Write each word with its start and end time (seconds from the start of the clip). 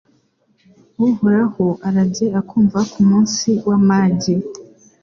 Uhoraho 1.07 1.65
arajye 1.87 2.27
akumva 2.39 2.79
ku 2.91 2.99
munsi 3.09 3.49
w’amage 3.67 4.33